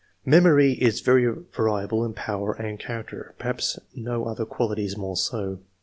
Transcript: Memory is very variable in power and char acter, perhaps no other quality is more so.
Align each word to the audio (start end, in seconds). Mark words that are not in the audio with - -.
Memory 0.25 0.71
is 0.81 1.01
very 1.01 1.27
variable 1.55 2.03
in 2.03 2.15
power 2.15 2.53
and 2.53 2.79
char 2.79 3.03
acter, 3.03 3.37
perhaps 3.37 3.77
no 3.93 4.25
other 4.25 4.47
quality 4.47 4.83
is 4.85 4.97
more 4.97 5.15
so. 5.15 5.59